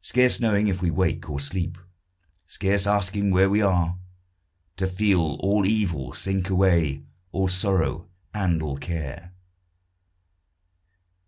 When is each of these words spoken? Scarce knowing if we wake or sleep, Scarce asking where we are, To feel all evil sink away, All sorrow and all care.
Scarce 0.00 0.38
knowing 0.38 0.68
if 0.68 0.80
we 0.80 0.92
wake 0.92 1.28
or 1.28 1.40
sleep, 1.40 1.76
Scarce 2.46 2.86
asking 2.86 3.32
where 3.32 3.50
we 3.50 3.60
are, 3.62 3.98
To 4.76 4.86
feel 4.86 5.38
all 5.40 5.66
evil 5.66 6.12
sink 6.12 6.50
away, 6.50 7.02
All 7.32 7.48
sorrow 7.48 8.08
and 8.32 8.62
all 8.62 8.76
care. 8.76 9.32